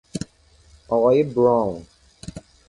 آقای 0.87 1.23
براون 1.23 1.85